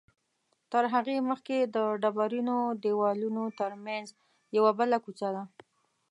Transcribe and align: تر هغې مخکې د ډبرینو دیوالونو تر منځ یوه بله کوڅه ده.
تر 0.71 0.83
هغې 0.93 1.17
مخکې 1.29 1.57
د 1.75 1.77
ډبرینو 2.01 2.57
دیوالونو 2.83 3.43
تر 3.59 3.71
منځ 3.85 4.07
یوه 4.57 4.71
بله 4.79 4.97
کوڅه 5.05 5.29
ده. 5.35 5.43